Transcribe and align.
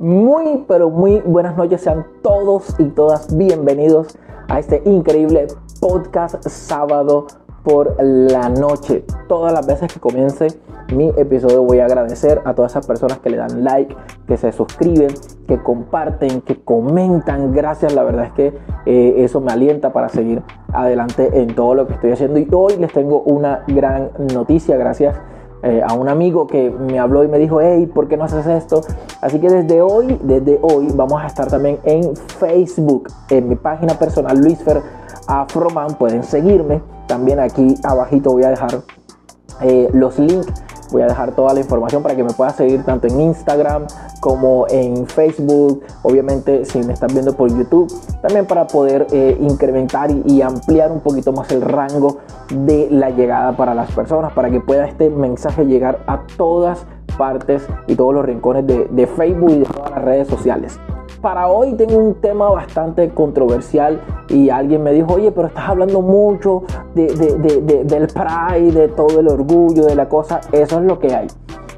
Muy, 0.00 0.64
pero 0.66 0.88
muy 0.88 1.20
buenas 1.26 1.58
noches. 1.58 1.82
Sean 1.82 2.06
todos 2.22 2.74
y 2.78 2.86
todas 2.86 3.36
bienvenidos 3.36 4.18
a 4.48 4.58
este 4.58 4.80
increíble 4.86 5.46
podcast 5.78 6.42
sábado 6.48 7.26
por 7.62 8.02
la 8.02 8.48
noche. 8.48 9.04
Todas 9.28 9.52
las 9.52 9.66
veces 9.66 9.92
que 9.92 10.00
comience 10.00 10.58
mi 10.94 11.10
episodio 11.18 11.64
voy 11.64 11.80
a 11.80 11.84
agradecer 11.84 12.40
a 12.46 12.54
todas 12.54 12.72
esas 12.72 12.86
personas 12.86 13.18
que 13.18 13.28
le 13.28 13.36
dan 13.36 13.62
like, 13.62 13.94
que 14.26 14.38
se 14.38 14.52
suscriben, 14.52 15.10
que 15.46 15.62
comparten, 15.62 16.40
que 16.40 16.64
comentan. 16.64 17.52
Gracias, 17.52 17.92
la 17.92 18.02
verdad 18.02 18.24
es 18.24 18.32
que 18.32 18.54
eh, 18.86 19.14
eso 19.18 19.42
me 19.42 19.52
alienta 19.52 19.92
para 19.92 20.08
seguir 20.08 20.42
adelante 20.72 21.42
en 21.42 21.54
todo 21.54 21.74
lo 21.74 21.86
que 21.86 21.92
estoy 21.92 22.12
haciendo. 22.12 22.38
Y 22.38 22.48
hoy 22.54 22.78
les 22.78 22.90
tengo 22.90 23.20
una 23.20 23.64
gran 23.66 24.12
noticia. 24.32 24.78
Gracias 24.78 25.14
eh, 25.62 25.82
a 25.86 25.92
un 25.94 26.08
amigo 26.08 26.46
que 26.46 26.70
me 26.70 26.98
habló 26.98 27.22
y 27.22 27.28
me 27.28 27.38
dijo, 27.38 27.60
hey, 27.60 27.86
¿por 27.86 28.08
qué 28.08 28.16
no 28.16 28.24
haces 28.24 28.46
esto? 28.46 28.80
Así 29.20 29.38
que 29.40 29.48
desde 29.48 29.82
hoy, 29.82 30.18
desde 30.22 30.58
hoy 30.62 30.88
vamos 30.94 31.22
a 31.22 31.26
estar 31.26 31.48
también 31.48 31.78
en 31.84 32.16
Facebook, 32.16 33.08
en 33.28 33.48
mi 33.48 33.56
página 33.56 33.94
personal, 33.94 34.38
Luisfer 34.38 34.82
Afroman, 35.26 35.94
pueden 35.94 36.24
seguirme. 36.24 36.80
También 37.06 37.40
aquí 37.40 37.74
abajito 37.84 38.30
voy 38.30 38.44
a 38.44 38.50
dejar 38.50 38.82
eh, 39.62 39.90
los 39.92 40.18
links 40.18 40.46
Voy 40.92 41.02
a 41.02 41.06
dejar 41.06 41.34
toda 41.34 41.54
la 41.54 41.60
información 41.60 42.02
para 42.02 42.16
que 42.16 42.24
me 42.24 42.32
puedas 42.32 42.56
seguir 42.56 42.84
tanto 42.84 43.06
en 43.06 43.20
Instagram 43.20 43.86
como 44.20 44.66
en 44.68 45.06
Facebook. 45.06 45.82
Obviamente, 46.02 46.64
si 46.64 46.78
me 46.80 46.92
estás 46.92 47.12
viendo 47.12 47.32
por 47.34 47.48
YouTube, 47.48 47.92
también 48.22 48.46
para 48.46 48.66
poder 48.66 49.06
eh, 49.12 49.36
incrementar 49.40 50.10
y, 50.10 50.40
ampliar 50.42 50.90
un 50.90 51.00
poquito 51.00 51.32
más 51.32 51.50
el 51.52 51.60
rango 51.60 52.18
de 52.48 52.88
la 52.90 53.10
llegada 53.10 53.56
para 53.56 53.74
las 53.74 53.90
personas, 53.92 54.32
para 54.32 54.50
que 54.50 54.60
pueda 54.60 54.86
este 54.86 55.10
mensaje 55.10 55.66
llegar 55.66 56.02
a 56.06 56.22
todas 56.36 56.86
partes 57.18 57.62
y 57.86 57.94
todos 57.94 58.14
los 58.14 58.24
rincones 58.24 58.66
de, 58.66 58.86
de 58.90 59.06
Facebook 59.06 59.50
y 59.50 59.58
de 59.58 59.66
todas 59.66 59.90
las 59.90 60.02
redes 60.02 60.28
sociales 60.28 60.78
para 61.20 61.48
hoy 61.48 61.74
tengo 61.74 61.98
un 61.98 62.14
tema 62.14 62.50
bastante 62.50 63.10
controversial 63.10 64.00
y 64.28 64.50
alguien 64.50 64.82
me 64.82 64.92
dijo, 64.92 65.14
oye, 65.14 65.32
pero 65.32 65.48
estás 65.48 65.68
hablando 65.68 66.00
mucho 66.00 66.62
del 66.94 68.06
pride, 68.06 68.72
de 68.72 68.88
todo 68.88 69.20
el 69.20 69.28
orgullo, 69.28 69.84
de 69.84 69.94
la 69.94 70.08
cosa. 70.08 70.40
Eso 70.52 70.80
es 70.80 70.86
lo 70.86 70.98
que 70.98 71.14
hay. 71.14 71.26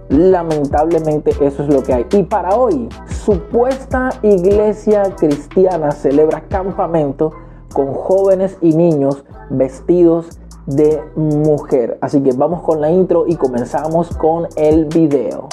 Lamentablemente 0.08 1.32
eso 1.40 1.62
es 1.62 1.72
lo 1.72 1.82
que 1.82 1.94
hay. 1.94 2.06
Y 2.12 2.22
para 2.24 2.56
hoy, 2.56 2.88
supuesta 3.06 4.10
iglesia 4.22 5.02
cristiana 5.16 5.90
celebra 5.90 6.42
campamento 6.48 7.32
con 7.72 7.94
jóvenes 7.94 8.58
y 8.60 8.74
niños 8.74 9.24
vestidos 9.50 10.38
de 10.66 11.02
mujer. 11.16 11.98
Así 12.00 12.22
que 12.22 12.32
vamos 12.32 12.62
con 12.62 12.80
la 12.80 12.90
intro 12.90 13.24
y 13.26 13.36
comenzamos 13.36 14.14
con 14.16 14.46
el 14.56 14.84
video. 14.86 15.48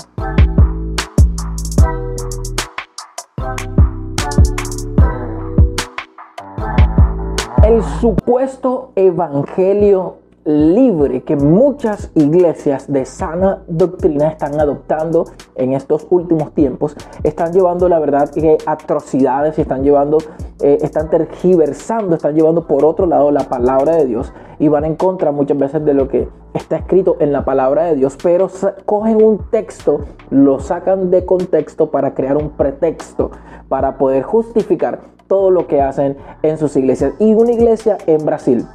El 7.70 7.84
supuesto 7.84 8.92
evangelio 8.95 10.16
libre 10.45 11.22
que 11.23 11.36
muchas 11.36 12.12
iglesias 12.16 12.92
de 12.92 13.06
sana 13.06 13.64
doctrina 13.68 14.30
están 14.30 14.59
adoptando 14.59 15.26
en 15.56 15.73
estos 15.73 16.08
últimos 16.09 16.54
tiempos, 16.54 16.96
están 17.23 17.54
llevando 17.54 17.90
la 17.90 18.00
verdad 18.00 18.30
que 18.30 18.58
atrocidades, 18.66 19.59
están 19.59 19.84
llevando, 19.84 20.18
eh, 20.62 20.78
están 20.81 21.09
tergiversando, 21.09 22.16
están 22.16 22.36
llevando 22.36 22.68
por 22.68 22.86
otro 22.86 23.06
lado 23.06 23.31
la 23.31 23.44
palabra 23.50 23.96
de 23.96 24.06
Dios 24.06 24.34
y 24.59 24.68
van 24.68 24.86
en 24.86 24.96
contra 24.96 25.31
muchas 25.31 25.58
veces 25.58 25.84
de 25.86 25.94
lo 25.94 26.08
que 26.08 26.30
está 26.53 26.78
escrito 26.78 27.18
en 27.20 27.31
la 27.31 27.46
palabra 27.46 27.86
de 27.86 27.96
Dios, 27.96 28.18
pero 28.22 28.50
cogen 28.86 29.24
un 29.24 29.50
texto, 29.50 30.02
lo 30.30 30.59
sacan 30.59 31.12
de 31.12 31.26
contexto 31.26 31.92
para 31.92 32.14
crear 32.14 32.38
un 32.38 32.50
pretexto, 32.52 33.31
para 33.68 33.98
poder 33.98 34.24
justificar 34.24 35.02
todo 35.28 35.52
lo 35.52 35.68
que 35.68 35.81
hacen 35.81 36.18
en 36.42 36.58
sus 36.58 36.76
iglesias. 36.76 37.14
Y 37.20 37.34
una 37.36 37.52
iglesia 37.52 37.98
en 38.08 38.26
Brasil 38.26 38.66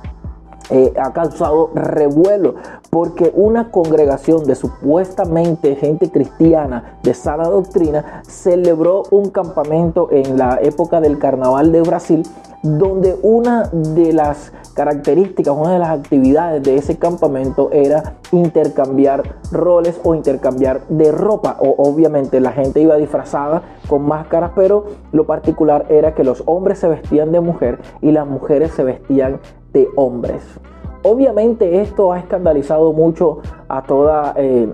eh, 0.70 0.92
ha 1.00 1.12
causado 1.12 1.70
revuelo 1.74 2.54
porque 2.90 3.32
una 3.34 3.70
congregación 3.70 4.44
de 4.44 4.54
supuestamente 4.54 5.76
gente 5.76 6.10
cristiana 6.10 6.98
de 7.02 7.14
sana 7.14 7.44
doctrina 7.44 8.22
celebró 8.26 9.02
un 9.10 9.30
campamento 9.30 10.08
en 10.10 10.38
la 10.38 10.58
época 10.62 11.00
del 11.00 11.18
carnaval 11.18 11.72
de 11.72 11.82
Brasil 11.82 12.22
donde 12.64 13.14
una 13.22 13.64
de 13.70 14.14
las 14.14 14.50
características, 14.72 15.54
una 15.54 15.74
de 15.74 15.78
las 15.78 15.90
actividades 15.90 16.62
de 16.62 16.76
ese 16.76 16.96
campamento 16.96 17.68
era 17.72 18.14
intercambiar 18.32 19.36
roles 19.52 20.00
o 20.02 20.14
intercambiar 20.14 20.80
de 20.88 21.12
ropa. 21.12 21.58
O, 21.60 21.74
obviamente 21.76 22.40
la 22.40 22.52
gente 22.52 22.80
iba 22.80 22.96
disfrazada 22.96 23.62
con 23.86 24.06
máscaras, 24.06 24.52
pero 24.56 24.86
lo 25.12 25.26
particular 25.26 25.84
era 25.90 26.14
que 26.14 26.24
los 26.24 26.42
hombres 26.46 26.78
se 26.78 26.88
vestían 26.88 27.32
de 27.32 27.40
mujer 27.40 27.80
y 28.00 28.12
las 28.12 28.26
mujeres 28.26 28.72
se 28.72 28.82
vestían 28.82 29.40
de 29.74 29.88
hombres. 29.96 30.42
Obviamente 31.02 31.82
esto 31.82 32.12
ha 32.12 32.18
escandalizado 32.18 32.94
mucho 32.94 33.40
a 33.68 33.82
toda... 33.82 34.32
Eh, 34.38 34.72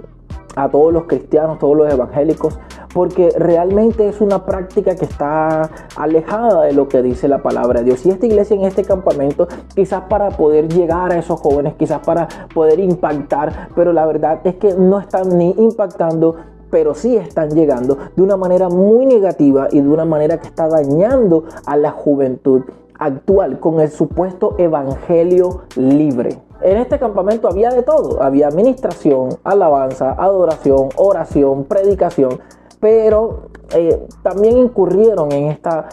a 0.57 0.69
todos 0.69 0.93
los 0.93 1.05
cristianos, 1.05 1.59
todos 1.59 1.77
los 1.77 1.93
evangélicos, 1.93 2.59
porque 2.93 3.31
realmente 3.37 4.09
es 4.09 4.21
una 4.21 4.45
práctica 4.45 4.97
que 4.97 5.05
está 5.05 5.71
alejada 5.97 6.65
de 6.65 6.73
lo 6.73 6.89
que 6.89 7.03
dice 7.03 7.29
la 7.29 7.43
palabra 7.43 7.81
de 7.81 7.87
Dios. 7.87 8.05
Y 8.05 8.11
esta 8.11 8.27
iglesia 8.27 8.57
en 8.57 8.65
este 8.65 8.85
campamento, 8.85 9.47
quizás 9.75 10.03
para 10.09 10.31
poder 10.31 10.69
llegar 10.69 11.13
a 11.13 11.19
esos 11.19 11.41
jóvenes, 11.41 11.75
quizás 11.75 12.01
para 12.01 12.29
poder 12.53 12.81
impactar, 12.81 13.69
pero 13.75 13.93
la 13.93 14.07
verdad 14.07 14.41
es 14.45 14.57
que 14.57 14.75
no 14.75 14.99
están 14.99 15.37
ni 15.39 15.55
impactando 15.57 16.37
pero 16.71 16.95
sí 16.95 17.17
están 17.17 17.51
llegando 17.51 17.99
de 18.15 18.23
una 18.23 18.37
manera 18.37 18.69
muy 18.69 19.05
negativa 19.05 19.67
y 19.73 19.81
de 19.81 19.89
una 19.89 20.05
manera 20.05 20.39
que 20.39 20.47
está 20.47 20.69
dañando 20.69 21.43
a 21.67 21.77
la 21.77 21.91
juventud 21.91 22.63
actual 23.01 23.59
con 23.59 23.81
el 23.81 23.91
supuesto 23.91 24.55
evangelio 24.59 25.63
libre. 25.75 26.39
En 26.61 26.77
este 26.77 26.99
campamento 26.99 27.49
había 27.49 27.71
de 27.71 27.83
todo, 27.83 28.23
había 28.23 28.47
administración, 28.47 29.31
alabanza, 29.43 30.13
adoración, 30.13 30.91
oración, 30.97 31.65
predicación, 31.65 32.39
pero 32.79 33.49
eh, 33.75 34.07
también 34.23 34.59
incurrieron 34.59 35.33
en 35.33 35.47
esta 35.47 35.89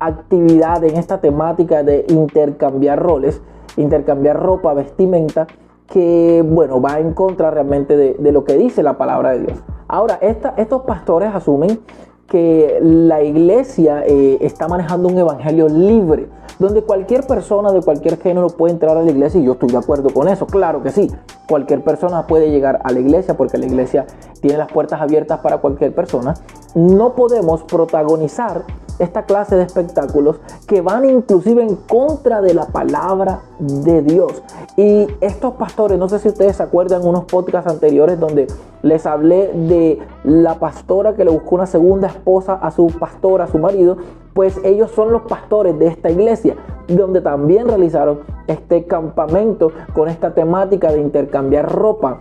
actividad, 0.00 0.82
en 0.82 0.96
esta 0.96 1.20
temática 1.20 1.84
de 1.84 2.04
intercambiar 2.08 3.00
roles, 3.00 3.40
intercambiar 3.76 4.40
ropa, 4.40 4.74
vestimenta, 4.74 5.46
que 5.86 6.44
bueno, 6.46 6.80
va 6.82 6.98
en 6.98 7.14
contra 7.14 7.50
realmente 7.50 7.96
de, 7.96 8.32
lo 8.32 8.44
que 8.44 8.58
dice 8.58 8.82
la 8.82 8.98
palabra 8.98 9.30
de 9.30 9.46
Dios. 9.46 9.62
Ahora, 9.86 10.18
estos 10.20 10.82
pastores 10.82 11.34
asumen 11.34 11.80
que 12.28 12.78
la 12.82 13.22
iglesia 13.22 14.04
eh, 14.06 14.38
está 14.42 14.68
manejando 14.68 15.08
un 15.08 15.18
evangelio 15.18 15.68
libre, 15.68 16.28
donde 16.58 16.82
cualquier 16.82 17.26
persona 17.26 17.72
de 17.72 17.80
cualquier 17.80 18.18
género 18.18 18.48
puede 18.48 18.74
entrar 18.74 18.96
a 18.96 19.02
la 19.02 19.10
iglesia 19.10 19.40
y 19.40 19.44
yo 19.44 19.52
estoy 19.52 19.70
de 19.70 19.78
acuerdo 19.78 20.10
con 20.10 20.28
eso, 20.28 20.46
claro 20.46 20.82
que 20.82 20.90
sí, 20.90 21.10
cualquier 21.48 21.82
persona 21.82 22.26
puede 22.26 22.50
llegar 22.50 22.80
a 22.84 22.92
la 22.92 23.00
iglesia 23.00 23.36
porque 23.36 23.56
la 23.56 23.66
iglesia 23.66 24.06
tiene 24.40 24.58
las 24.58 24.70
puertas 24.70 25.00
abiertas 25.00 25.40
para 25.40 25.58
cualquier 25.58 25.94
persona. 25.94 26.34
No 26.74 27.14
podemos 27.14 27.62
protagonizar 27.62 28.64
esta 28.98 29.22
clase 29.22 29.56
de 29.56 29.62
espectáculos 29.62 30.40
que 30.66 30.80
van 30.80 31.08
inclusive 31.08 31.62
en 31.62 31.76
contra 31.76 32.40
de 32.40 32.54
la 32.54 32.66
palabra 32.66 33.42
de 33.58 34.02
Dios. 34.02 34.42
Y 34.76 35.06
estos 35.20 35.54
pastores, 35.54 35.98
no 35.98 36.08
sé 36.08 36.18
si 36.18 36.28
ustedes 36.28 36.56
se 36.56 36.62
acuerdan 36.62 37.06
unos 37.06 37.24
podcasts 37.24 37.70
anteriores 37.70 38.18
donde 38.18 38.46
les 38.82 39.06
hablé 39.06 39.52
de 39.52 39.98
la 40.24 40.58
pastora 40.58 41.14
que 41.14 41.24
le 41.24 41.30
buscó 41.30 41.56
una 41.56 41.66
segunda 41.66 42.08
esposa 42.08 42.54
a 42.54 42.70
su 42.70 42.86
pastor, 42.86 43.42
a 43.42 43.46
su 43.46 43.58
marido, 43.58 43.96
pues 44.34 44.60
ellos 44.64 44.90
son 44.92 45.12
los 45.12 45.22
pastores 45.22 45.78
de 45.78 45.88
esta 45.88 46.10
iglesia, 46.10 46.56
donde 46.86 47.20
también 47.20 47.66
realizaron 47.66 48.20
este 48.46 48.84
campamento 48.86 49.72
con 49.94 50.08
esta 50.08 50.32
temática 50.32 50.92
de 50.92 51.00
intercambiar 51.00 51.70
ropa 51.70 52.20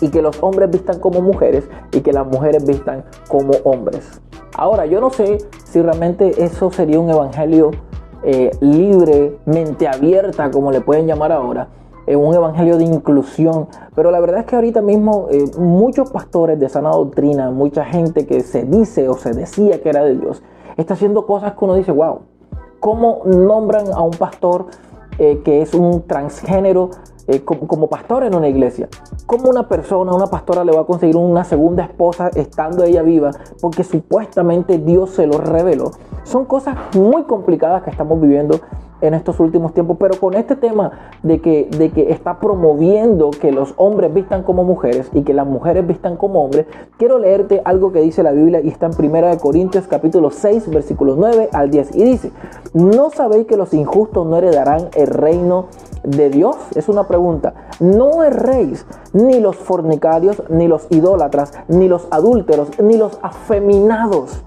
y 0.00 0.08
que 0.08 0.22
los 0.22 0.42
hombres 0.42 0.70
vistan 0.70 0.98
como 0.98 1.20
mujeres 1.20 1.68
y 1.92 2.00
que 2.00 2.12
las 2.12 2.26
mujeres 2.26 2.64
vistan 2.64 3.04
como 3.28 3.52
hombres. 3.64 4.20
Ahora, 4.54 4.86
yo 4.86 5.00
no 5.00 5.10
sé 5.10 5.38
si 5.72 5.80
realmente 5.80 6.44
eso 6.44 6.70
sería 6.70 7.00
un 7.00 7.08
evangelio 7.08 7.70
eh, 8.24 8.50
libre, 8.60 9.38
mente 9.46 9.88
abierta, 9.88 10.50
como 10.50 10.70
le 10.70 10.82
pueden 10.82 11.06
llamar 11.06 11.32
ahora, 11.32 11.68
eh, 12.06 12.14
un 12.14 12.34
evangelio 12.34 12.76
de 12.76 12.84
inclusión. 12.84 13.68
Pero 13.94 14.10
la 14.10 14.20
verdad 14.20 14.40
es 14.40 14.46
que 14.46 14.54
ahorita 14.54 14.82
mismo 14.82 15.28
eh, 15.30 15.50
muchos 15.58 16.10
pastores 16.10 16.60
de 16.60 16.68
sana 16.68 16.90
doctrina, 16.90 17.50
mucha 17.50 17.86
gente 17.86 18.26
que 18.26 18.40
se 18.40 18.64
dice 18.64 19.08
o 19.08 19.14
se 19.14 19.32
decía 19.32 19.80
que 19.82 19.88
era 19.88 20.04
de 20.04 20.14
Dios, 20.16 20.42
está 20.76 20.92
haciendo 20.92 21.24
cosas 21.24 21.54
que 21.54 21.64
uno 21.64 21.74
dice, 21.74 21.90
wow, 21.90 22.18
¿cómo 22.78 23.22
nombran 23.24 23.94
a 23.94 24.02
un 24.02 24.10
pastor 24.10 24.66
que 25.18 25.62
es 25.62 25.74
un 25.74 26.06
transgénero 26.06 26.90
eh, 27.28 27.44
como, 27.44 27.88
pastor 27.88 28.24
en 28.24 28.34
una 28.34 28.48
iglesia. 28.48 28.88
¿Cómo 29.26 29.48
una 29.48 29.68
persona, 29.68 30.12
una 30.12 30.26
pastora 30.26 30.64
le 30.64 30.72
va 30.72 30.80
a 30.80 30.84
conseguir 30.84 31.16
una 31.16 31.44
segunda 31.44 31.84
esposa 31.84 32.30
estando 32.34 32.82
ella 32.82 33.02
viva? 33.02 33.30
Porque 33.60 33.84
supuestamente 33.84 34.78
Dios 34.78 35.10
se 35.10 35.26
lo 35.28 35.38
reveló. 35.38 35.92
Son 36.24 36.44
cosas 36.46 36.76
muy 36.96 37.22
complicadas 37.24 37.84
que 37.84 37.90
estamos 37.90 38.20
viviendo 38.20 38.60
en 39.02 39.14
estos 39.14 39.38
últimos 39.40 39.74
tiempos, 39.74 39.96
pero 40.00 40.18
con 40.18 40.34
este 40.34 40.56
tema 40.56 40.92
de 41.22 41.40
que, 41.40 41.68
de 41.76 41.90
que 41.90 42.10
está 42.10 42.40
promoviendo 42.40 43.30
que 43.30 43.52
los 43.52 43.74
hombres 43.76 44.14
vistan 44.14 44.42
como 44.42 44.64
mujeres 44.64 45.10
y 45.12 45.22
que 45.22 45.34
las 45.34 45.46
mujeres 45.46 45.86
vistan 45.86 46.16
como 46.16 46.42
hombres, 46.42 46.66
quiero 46.96 47.18
leerte 47.18 47.60
algo 47.64 47.92
que 47.92 48.00
dice 48.00 48.22
la 48.22 48.32
Biblia 48.32 48.60
y 48.62 48.68
está 48.68 48.86
en 48.86 48.92
1 48.98 49.38
Corintios 49.38 49.86
capítulo 49.86 50.30
6, 50.30 50.70
versículos 50.70 51.18
9 51.18 51.50
al 51.52 51.70
10 51.70 51.96
y 51.96 52.04
dice, 52.04 52.32
¿no 52.72 53.10
sabéis 53.10 53.46
que 53.46 53.56
los 53.56 53.74
injustos 53.74 54.26
no 54.26 54.36
heredarán 54.36 54.88
el 54.94 55.08
reino 55.08 55.66
de 56.04 56.30
Dios? 56.30 56.56
Es 56.74 56.88
una 56.88 57.06
pregunta. 57.08 57.54
No 57.80 58.22
erréis 58.22 58.86
ni 59.12 59.40
los 59.40 59.56
fornicarios, 59.56 60.42
ni 60.48 60.68
los 60.68 60.86
idólatras, 60.90 61.52
ni 61.68 61.88
los 61.88 62.06
adúlteros, 62.10 62.68
ni 62.80 62.96
los 62.96 63.18
afeminados 63.22 64.44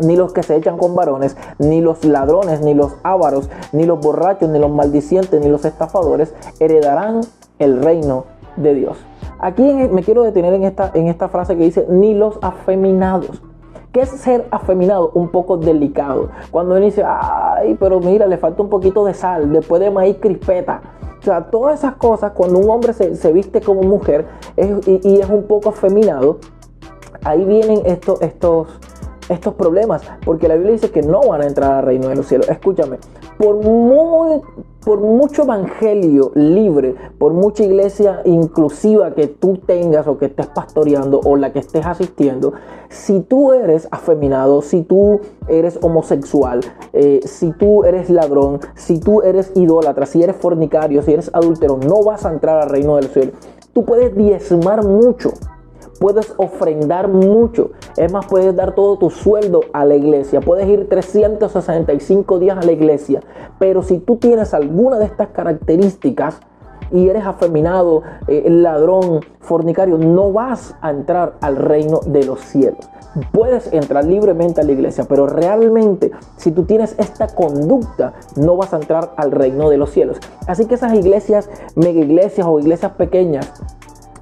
ni 0.00 0.16
los 0.16 0.32
que 0.32 0.42
se 0.42 0.56
echan 0.56 0.78
con 0.78 0.94
varones, 0.94 1.36
ni 1.58 1.80
los 1.80 2.04
ladrones, 2.04 2.60
ni 2.62 2.74
los 2.74 2.96
ávaros, 3.02 3.50
ni 3.72 3.84
los 3.84 4.00
borrachos, 4.00 4.48
ni 4.48 4.58
los 4.58 4.70
maldicientes, 4.70 5.40
ni 5.40 5.48
los 5.48 5.64
estafadores 5.64 6.34
heredarán 6.60 7.20
el 7.58 7.82
reino 7.82 8.24
de 8.56 8.74
Dios. 8.74 8.98
Aquí 9.38 9.62
me 9.62 10.02
quiero 10.02 10.22
detener 10.22 10.54
en 10.54 10.64
esta, 10.64 10.90
en 10.94 11.08
esta 11.08 11.28
frase 11.28 11.56
que 11.56 11.64
dice, 11.64 11.86
ni 11.88 12.14
los 12.14 12.38
afeminados. 12.42 13.42
¿Qué 13.92 14.00
es 14.00 14.08
ser 14.08 14.46
afeminado? 14.50 15.10
Un 15.14 15.28
poco 15.28 15.58
delicado. 15.58 16.30
Cuando 16.50 16.74
uno 16.74 16.84
dice, 16.84 17.04
ay, 17.04 17.76
pero 17.78 18.00
mira, 18.00 18.26
le 18.26 18.38
falta 18.38 18.62
un 18.62 18.70
poquito 18.70 19.04
de 19.04 19.12
sal, 19.12 19.52
después 19.52 19.80
de 19.80 19.90
maíz 19.90 20.16
crispeta. 20.18 20.80
O 21.18 21.24
sea, 21.24 21.50
todas 21.50 21.80
esas 21.80 21.96
cosas, 21.96 22.32
cuando 22.32 22.58
un 22.58 22.70
hombre 22.70 22.94
se, 22.94 23.32
viste 23.32 23.60
como 23.60 23.82
mujer 23.82 24.26
y, 24.56 25.08
y, 25.08 25.20
es 25.20 25.28
un 25.28 25.44
poco 25.44 25.68
afeminado, 25.68 26.38
ahí 27.22 27.44
vienen 27.44 27.82
estos, 27.84 28.20
estos, 28.22 28.68
estos 29.28 29.54
problemas, 29.54 30.02
porque 30.24 30.48
la 30.48 30.54
Biblia 30.54 30.72
dice 30.72 30.90
que 30.90 31.02
no 31.02 31.20
van 31.28 31.42
a 31.42 31.46
entrar 31.46 31.72
al 31.72 31.84
reino 31.84 32.08
de 32.08 32.16
los 32.16 32.26
cielos. 32.26 32.48
Escúchame, 32.48 32.98
por, 33.38 33.56
muy, 33.56 34.40
por 34.84 35.00
mucho 35.00 35.42
evangelio 35.42 36.32
libre, 36.34 36.94
por 37.18 37.32
mucha 37.32 37.62
iglesia 37.62 38.20
inclusiva 38.24 39.14
que 39.14 39.28
tú 39.28 39.58
tengas 39.58 40.06
o 40.06 40.18
que 40.18 40.26
estés 40.26 40.46
pastoreando 40.46 41.20
o 41.24 41.36
la 41.36 41.52
que 41.52 41.60
estés 41.60 41.86
asistiendo, 41.86 42.52
si 42.88 43.20
tú 43.20 43.52
eres 43.52 43.88
afeminado, 43.90 44.62
si 44.62 44.82
tú 44.82 45.20
eres 45.48 45.78
homosexual, 45.82 46.60
eh, 46.92 47.20
si 47.24 47.52
tú 47.52 47.84
eres 47.84 48.10
ladrón, 48.10 48.60
si 48.74 49.00
tú 49.00 49.22
eres 49.22 49.52
idólatra, 49.54 50.06
si 50.06 50.22
eres 50.22 50.36
fornicario, 50.36 51.02
si 51.02 51.12
eres 51.12 51.30
adúltero, 51.32 51.78
no 51.78 52.02
vas 52.02 52.26
a 52.26 52.32
entrar 52.32 52.60
al 52.60 52.68
reino 52.68 52.96
del 52.96 53.06
cielo. 53.06 53.32
Tú 53.72 53.84
puedes 53.86 54.14
diezmar 54.14 54.84
mucho, 54.84 55.32
puedes 56.02 56.34
ofrendar 56.36 57.06
mucho. 57.06 57.70
Es 57.96 58.12
más, 58.12 58.26
puedes 58.26 58.56
dar 58.56 58.74
todo 58.74 58.98
tu 58.98 59.08
sueldo 59.08 59.60
a 59.72 59.84
la 59.84 59.94
iglesia. 59.94 60.40
Puedes 60.40 60.68
ir 60.68 60.88
365 60.88 62.40
días 62.40 62.58
a 62.58 62.62
la 62.62 62.72
iglesia. 62.72 63.20
Pero 63.60 63.84
si 63.84 63.98
tú 63.98 64.16
tienes 64.16 64.52
alguna 64.52 64.98
de 64.98 65.04
estas 65.04 65.28
características 65.28 66.40
y 66.90 67.08
eres 67.08 67.24
afeminado, 67.24 68.02
eh, 68.26 68.50
ladrón, 68.50 69.20
fornicario, 69.38 69.96
no 69.96 70.32
vas 70.32 70.74
a 70.80 70.90
entrar 70.90 71.34
al 71.40 71.54
reino 71.54 72.00
de 72.04 72.24
los 72.24 72.40
cielos. 72.40 72.90
Puedes 73.30 73.72
entrar 73.72 74.04
libremente 74.04 74.60
a 74.60 74.64
la 74.64 74.72
iglesia, 74.72 75.04
pero 75.08 75.28
realmente 75.28 76.10
si 76.36 76.50
tú 76.50 76.64
tienes 76.64 76.96
esta 76.98 77.28
conducta, 77.28 78.14
no 78.34 78.56
vas 78.56 78.74
a 78.74 78.78
entrar 78.78 79.12
al 79.16 79.30
reino 79.30 79.70
de 79.70 79.76
los 79.76 79.90
cielos. 79.90 80.18
Así 80.48 80.66
que 80.66 80.74
esas 80.74 80.94
iglesias, 80.94 81.48
mega 81.76 82.00
iglesias 82.00 82.44
o 82.50 82.58
iglesias 82.58 82.92
pequeñas, 82.92 83.52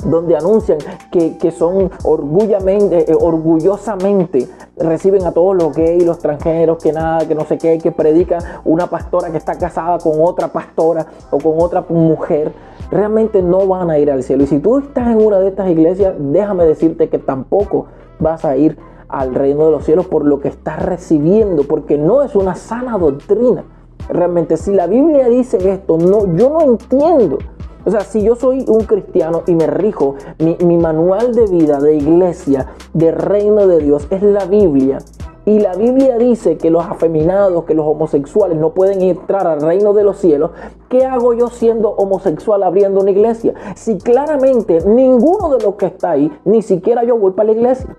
donde 0.04 0.36
anuncian 0.36 0.78
que, 1.10 1.50
son 1.50 1.90
orgullamente, 2.04 3.10
eh, 3.10 3.16
orgullosamente 3.18 4.48
reciben 4.76 5.24
a 5.26 5.32
todos 5.32 5.56
los 5.56 5.74
gays, 5.74 6.04
los 6.04 6.16
extranjeros, 6.16 6.82
que 6.82 6.92
nada, 6.92 7.26
que 7.26 7.34
no 7.34 7.44
sé 7.44 7.58
qué, 7.58 7.78
que 7.78 7.92
predica 7.92 8.38
una 8.64 8.86
pastora 8.86 9.30
que 9.30 9.36
está 9.36 9.56
casada 9.58 9.98
con 9.98 10.14
otra 10.20 10.48
pastora 10.48 11.06
o 11.30 11.38
con 11.38 11.54
otra 11.58 11.84
mujer, 11.88 12.52
realmente 12.90 13.42
no 13.42 13.66
van 13.66 13.90
a 13.90 13.98
ir 13.98 14.10
al 14.10 14.22
cielo. 14.22 14.44
Y 14.44 14.46
si 14.46 14.58
tú 14.58 14.78
estás 14.78 15.08
en 15.08 15.24
una 15.24 15.38
de 15.38 15.48
estas 15.48 15.68
iglesias, 15.68 16.14
déjame 16.18 16.64
decirte 16.64 17.08
que 17.08 17.18
tampoco 17.18 17.86
vas 18.18 18.44
a 18.44 18.56
ir 18.56 18.78
al 19.08 19.34
reino 19.34 19.66
de 19.66 19.72
los 19.72 19.84
cielos 19.84 20.06
por 20.06 20.24
lo 20.24 20.40
que 20.40 20.48
estás 20.48 20.82
recibiendo, 20.82 21.64
porque 21.64 21.98
no 21.98 22.22
es 22.22 22.34
una 22.36 22.54
sana 22.54 22.96
doctrina. 22.96 23.64
Realmente, 24.08 24.56
si 24.56 24.72
la 24.72 24.86
Biblia 24.86 25.28
dice 25.28 25.56
esto, 25.70 25.98
no, 25.98 26.34
yo 26.36 26.50
no 26.50 26.62
entiendo 26.62 27.38
o 27.84 27.90
sea, 27.90 28.00
si 28.00 28.22
yo 28.22 28.34
soy 28.36 28.64
un 28.68 28.84
cristiano 28.84 29.42
y 29.46 29.54
me 29.54 29.66
rijo, 29.66 30.16
mi, 30.38 30.76
manual 30.76 31.34
de 31.34 31.46
vida, 31.46 31.78
de 31.78 31.96
iglesia, 31.96 32.66
de 32.92 33.10
reino 33.10 33.66
de 33.66 33.78
Dios 33.78 34.06
es 34.10 34.22
la 34.22 34.44
Biblia. 34.44 34.98
Y 35.46 35.58
la 35.58 35.74
Biblia 35.74 36.18
dice 36.18 36.58
que 36.58 36.70
los 36.70 36.84
afeminados, 36.84 37.64
que 37.64 37.74
los 37.74 37.86
homosexuales 37.86 38.58
no 38.58 38.74
pueden 38.74 39.00
entrar 39.00 39.46
al 39.46 39.62
reino 39.62 39.94
de 39.94 40.04
los 40.04 40.18
cielos. 40.18 40.50
¿Qué 40.90 41.06
hago 41.06 41.32
yo 41.32 41.48
siendo 41.48 41.90
homosexual 41.90 42.62
abriendo 42.62 43.00
una 43.00 43.10
iglesia? 43.10 43.54
Si 43.74 43.96
claramente 43.96 44.80
ninguno 44.86 45.48
de 45.48 45.64
los 45.64 45.76
que 45.76 45.86
está 45.86 46.12
ahí, 46.12 46.30
ni 46.44 46.60
siquiera 46.60 47.04
yo 47.04 47.16
voy 47.16 47.32
para 47.32 47.46
la 47.46 47.52
iglesia. 47.52 47.96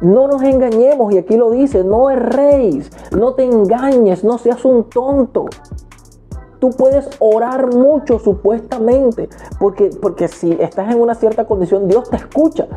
No 0.00 0.26
nos 0.26 0.42
engañemos, 0.42 1.12
y 1.12 1.18
aquí 1.18 1.36
lo 1.36 1.50
dice, 1.50 1.84
no 1.84 2.10
erréis, 2.10 2.90
no 3.16 3.34
te 3.34 3.44
engañes, 3.44 4.24
no 4.24 4.38
seas 4.38 4.64
un 4.64 4.84
tonto. 4.84 5.44
Tú 6.62 6.70
puedes 6.70 7.10
orar 7.18 7.74
mucho 7.74 8.20
supuestamente, 8.20 9.28
porque, 9.58 9.90
porque 10.00 10.28
si 10.28 10.52
estás 10.52 10.94
en 10.94 11.00
una 11.00 11.16
cierta 11.16 11.44
condición, 11.44 11.88
Dios 11.88 12.08
te 12.08 12.14
escucha 12.14 12.68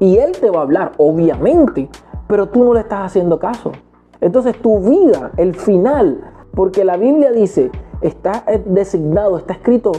y 0.00 0.16
Él 0.16 0.32
te 0.32 0.48
va 0.48 0.60
a 0.60 0.62
hablar, 0.62 0.92
obviamente, 0.96 1.90
pero 2.26 2.48
tú 2.48 2.64
no 2.64 2.72
le 2.72 2.80
estás 2.80 3.00
haciendo 3.00 3.38
caso. 3.38 3.72
Entonces 4.22 4.56
tu 4.62 4.80
vida, 4.80 5.32
el 5.36 5.54
final, 5.54 6.24
porque 6.54 6.86
la 6.86 6.96
Biblia 6.96 7.32
dice, 7.32 7.70
está 8.00 8.46
designado, 8.64 9.36
está 9.36 9.52
escrito 9.52 9.92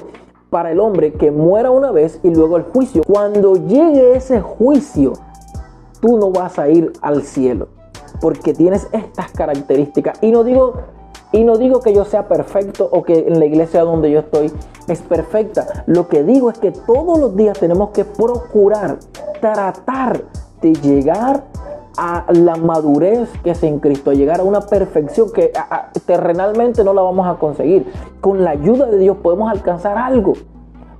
para 0.50 0.71
el 0.71 0.80
hombre 0.80 1.13
que 1.13 1.30
muera 1.30 1.69
una 1.69 1.91
vez 1.91 2.19
y 2.24 2.31
luego 2.31 2.57
el 2.57 2.63
juicio. 2.63 3.03
Cuando 3.07 3.53
llegue 3.53 4.15
ese 4.15 4.41
juicio, 4.41 5.13
tú 6.01 6.18
no 6.18 6.31
vas 6.31 6.57
a 6.57 6.68
ir 6.68 6.94
al 7.00 7.21
cielo, 7.21 7.68
porque 8.21 8.56
tienes 8.56 8.88
estas 8.91 9.31
características. 9.33 10.18
Y 10.24 10.31
no 10.31 10.44
digo 10.44 10.94
y 11.35 11.43
no 11.43 11.57
digo 11.57 11.81
que 11.81 11.93
yo 11.93 12.05
sea 12.05 12.29
perfecto 12.29 12.87
o 12.89 13.03
que 13.03 13.27
en 13.27 13.39
la 13.39 13.45
iglesia 13.45 13.81
donde 13.81 14.09
yo 14.09 14.19
estoy 14.21 14.53
es 14.87 15.01
perfecta. 15.01 15.83
Lo 15.85 16.07
que 16.07 16.23
digo 16.23 16.49
es 16.49 16.57
que 16.59 16.71
todos 16.71 17.19
los 17.19 17.35
días 17.35 17.59
tenemos 17.59 17.89
que 17.89 18.05
procurar, 18.05 18.99
tratar 19.41 20.23
de 20.61 20.73
llegar 20.75 21.43
a 21.97 22.25
la 22.29 22.55
madurez 22.55 23.29
que 23.43 23.51
es 23.51 23.63
en 23.63 23.79
Cristo, 23.79 24.13
llegar 24.13 24.39
a 24.39 24.43
una 24.43 24.61
perfección 24.61 25.29
que 25.33 25.51
terrenalmente 26.05 26.85
no 26.85 26.93
la 26.93 27.01
vamos 27.01 27.27
a 27.27 27.38
conseguir. 27.38 27.85
Con 28.21 28.45
la 28.45 28.51
ayuda 28.51 28.85
de 28.85 28.97
Dios 28.97 29.17
podemos 29.21 29.51
alcanzar 29.51 29.97
algo 29.97 30.33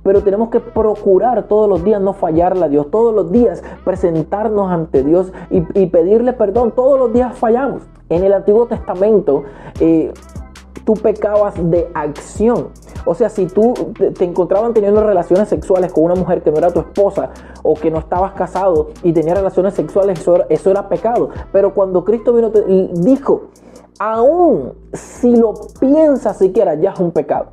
pero 0.06 0.22
tenemos 0.22 0.50
que 0.50 0.60
procurar 0.60 1.48
todos 1.48 1.68
los 1.68 1.82
días 1.82 2.00
no 2.00 2.12
fallarle 2.12 2.66
a 2.66 2.68
Dios, 2.68 2.92
todos 2.92 3.12
los 3.12 3.32
días 3.32 3.64
presentarnos 3.84 4.70
ante 4.70 5.02
Dios 5.02 5.32
y, 5.50 5.86
pedirle 5.86 6.32
perdón. 6.32 6.70
Todos 6.70 6.96
los 6.96 7.12
días 7.12 7.36
fallamos. 7.36 7.82
En 8.08 8.22
el 8.22 8.32
Antiguo 8.32 8.66
Testamento 8.66 9.42
eh, 9.80 10.14
tú 10.84 10.94
pecabas 10.94 11.54
de 11.56 11.90
acción. 11.92 12.68
O 13.04 13.16
sea, 13.16 13.28
si 13.28 13.46
tú 13.46 13.74
te 14.16 14.24
encontraban 14.24 14.72
teniendo 14.74 15.02
relaciones 15.02 15.48
sexuales 15.48 15.92
con 15.92 16.04
una 16.04 16.14
mujer 16.14 16.40
que 16.40 16.52
no 16.52 16.58
era 16.58 16.70
tu 16.70 16.78
esposa 16.78 17.30
o 17.64 17.74
que 17.74 17.90
no 17.90 17.98
estabas 17.98 18.32
casado 18.34 18.90
y 19.02 19.12
tenías 19.12 19.36
relaciones 19.36 19.74
sexuales, 19.74 20.20
eso 20.20 20.36
era, 20.36 20.46
eso 20.48 20.70
era 20.70 20.88
pecado. 20.88 21.30
Pero 21.50 21.74
cuando 21.74 22.04
Cristo 22.04 22.32
vino, 22.32 22.52
te 22.52 22.62
dijo, 22.92 23.48
aún 23.98 24.72
si 24.92 25.34
lo 25.34 25.54
piensas 25.80 26.38
siquiera, 26.38 26.76
ya 26.76 26.92
es 26.92 27.00
un 27.00 27.10
pecado 27.10 27.46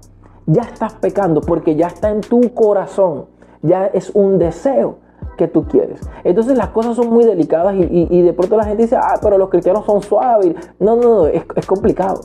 ya 0.46 0.64
estás 0.64 0.94
pecando 0.94 1.42
porque 1.42 1.76
ya 1.76 1.88
está 1.88 2.10
en 2.10 2.22
tu 2.22 2.54
corazón, 2.54 3.26
ya 3.62 3.86
es 3.88 4.12
un 4.14 4.40
deseo 4.40 4.98
que 5.38 5.48
tú 5.48 5.66
quieres. 5.66 6.00
Entonces 6.24 6.58
las 6.58 6.70
cosas 6.70 6.96
son 6.96 7.10
muy 7.10 7.26
delicadas 7.26 7.76
y, 7.76 8.22
de 8.22 8.34
pronto 8.34 8.58
la 8.58 8.66
gente 8.66 8.84
dice, 8.84 8.96
ah, 8.96 9.20
pero 9.22 9.38
los 9.38 9.50
cristianos 9.50 9.86
son 9.86 10.02
suaves. 10.02 10.56
No, 10.80 10.96
no, 10.96 11.02
no, 11.02 11.28
es, 11.28 11.44
es 11.56 11.66
complicado. 11.66 12.22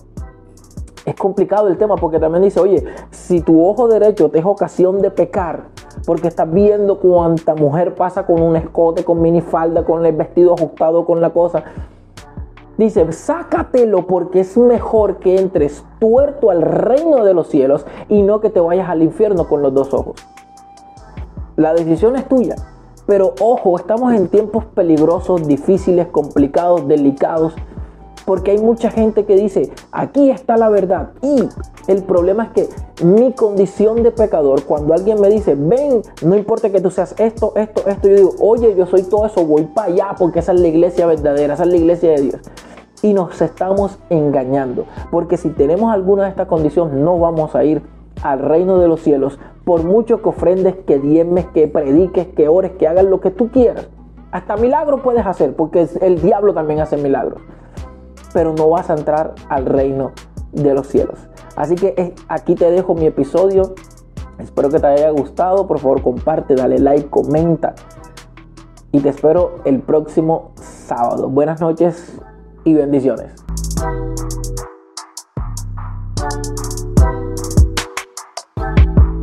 Es 1.05 1.15
complicado 1.15 1.69
el 1.69 1.79
tema 1.79 1.97
porque 1.97 2.19
también 2.19 2.45
dice, 2.45 2.61
oye, 2.61 2.85
si 3.11 3.41
tu 3.41 3.67
ojo 3.67 3.89
derecho 3.89 4.31
te 4.31 4.41
es 4.41 4.45
ocasión 4.45 5.01
de 5.01 5.11
pecar, 5.11 5.69
porque 6.07 6.29
estás 6.29 6.51
viendo 6.51 6.99
cuánta 7.01 7.55
mujer 7.55 7.95
pasa 7.95 8.27
con 8.27 8.43
un 8.43 8.57
escote, 8.57 9.05
con 9.05 9.21
minifalda, 9.21 9.85
con 9.85 10.05
el 10.05 10.15
vestido 10.15 10.55
ajustado, 10.55 11.07
con 11.07 11.21
la 11.21 11.31
cosa, 11.31 11.65
Dice, 12.79 13.11
sácatelo 13.13 14.07
porque 14.07 14.41
es 14.41 14.57
mejor 14.57 15.19
que 15.19 15.39
entres 15.39 15.85
tuerto 15.99 16.51
al 16.51 16.63
reino 16.63 17.25
de 17.25 17.35
los 17.35 17.49
cielos 17.49 17.85
y 18.09 18.23
no 18.23 18.41
que 18.41 18.51
te 18.51 18.61
vayas 18.61 18.89
al 18.89 19.03
infierno 19.03 19.49
con 19.49 19.63
los 19.63 19.75
dos 19.75 19.93
ojos. 19.93 20.15
La 21.57 21.75
decisión 21.75 22.15
es 22.15 22.29
tuya. 22.29 22.55
Pero 23.05 23.35
ojo, 23.41 23.77
estamos 23.77 24.15
en 24.15 24.29
tiempos 24.29 24.65
peligrosos, 24.67 25.49
difíciles, 25.49 26.07
complicados, 26.07 26.87
delicados. 26.87 27.55
Porque 28.25 28.53
hay 28.53 28.59
mucha 28.59 28.91
gente 28.91 29.25
que 29.25 29.35
dice, 29.35 29.73
aquí 29.91 30.31
está 30.31 30.57
la 30.57 30.69
verdad. 30.69 31.13
Y 31.21 31.49
el 31.89 32.03
problema 32.05 32.45
es 32.45 32.51
que 32.51 33.05
mi 33.05 33.33
condición 33.33 34.03
de 34.03 34.11
pecador, 34.11 34.63
cuando 34.65 34.93
alguien 34.93 35.21
me 35.21 35.31
dice, 35.31 35.57
ven, 35.57 36.03
no 36.23 36.37
importa 36.37 36.71
que 36.71 36.81
tú 36.83 36.91
seas 36.91 37.15
esto, 37.19 37.55
esto, 37.57 37.89
esto, 37.89 38.09
yo 38.09 38.15
digo, 38.15 38.35
oye, 38.41 38.75
yo 38.77 38.87
soy 38.87 39.03
todo 39.05 39.25
eso, 39.25 39.45
voy 39.45 39.65
para 39.65 39.91
allá 39.91 40.15
porque 40.19 40.41
esa 40.41 40.53
es 40.53 40.61
la 40.61 40.69
iglesia 40.69 41.07
verdadera, 41.07 41.55
esa 41.55 41.63
es 41.63 41.71
la 41.71 41.77
iglesia 41.77 42.11
de 42.11 42.21
Dios. 42.21 42.41
Y 43.03 43.15
nos 43.15 43.41
estamos 43.41 43.99
engañando. 44.11 44.87
Porque 45.11 45.37
si 45.37 45.51
tenemos 45.51 45.93
alguna 45.93 46.25
de 46.25 46.31
estas 46.31 46.49
condiciones 46.49 46.95
no 46.95 47.19
vamos 47.19 47.55
a 47.55 47.65
ir 47.65 47.83
al 48.23 48.41
reino 48.41 48.79
de 48.79 48.89
los 48.89 49.01
cielos. 49.01 49.39
Por 49.65 49.85
mucho 49.85 50.23
que 50.23 50.29
ofrendes, 50.29 50.77
que 50.87 50.99
diezmes, 50.99 51.47
que 51.47 51.69
prediques, 51.69 52.29
que 52.29 52.49
ores, 52.49 52.73
que 52.73 52.89
hagas 52.89 53.05
lo 53.05 53.21
que 53.21 53.31
tú 53.31 53.51
quieras. 53.51 53.89
Hasta 54.31 54.57
milagros 54.57 55.01
puedes 55.03 55.25
hacer, 55.27 55.55
porque 55.55 55.89
el 56.01 56.21
diablo 56.21 56.53
también 56.53 56.81
hace 56.81 56.97
milagros. 56.97 57.41
Pero 58.33 58.53
no 58.53 58.69
vas 58.69 58.91
a 58.91 58.95
entrar 58.95 59.35
al 59.49 59.67
reino 59.67 60.13
de 60.53 60.75
los 60.75 60.87
cielos. 60.87 61.19
Así 61.57 61.75
que 61.75 61.95
eh, 61.97 62.15
aquí 62.29 62.55
te 62.55 62.71
dejo 62.71 62.95
mi 62.95 63.07
episodio. 63.07 63.75
Espero 64.39 64.69
que 64.69 64.79
te 64.79 64.87
haya 64.87 65.11
gustado. 65.11 65.67
Por 65.67 65.79
favor, 65.79 66.03
comparte, 66.03 66.55
dale 66.55 66.79
like, 66.79 67.09
comenta. 67.09 67.75
Y 68.93 69.01
te 69.01 69.09
espero 69.09 69.57
el 69.65 69.81
próximo 69.81 70.53
sábado. 70.57 71.29
Buenas 71.29 71.61
noches 71.61 72.21
y 72.69 72.75
bendiciones. 72.75 73.31